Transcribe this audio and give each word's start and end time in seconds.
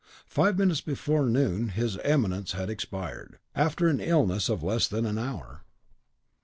Five 0.25 0.57
minutes 0.57 0.81
before 0.81 1.27
noon 1.29 1.67
his 1.69 1.99
Eminence 1.99 2.53
had 2.53 2.71
expired, 2.71 3.37
after 3.53 3.87
an 3.87 3.99
illness 3.99 4.49
of 4.49 4.63
less 4.63 4.87
than 4.87 5.05
an 5.05 5.19
hour. 5.19 5.61